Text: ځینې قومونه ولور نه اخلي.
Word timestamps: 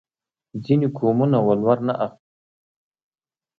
ځینې 0.63 0.87
قومونه 0.97 1.37
ولور 1.47 1.77
نه 1.87 1.93
اخلي. 2.05 2.23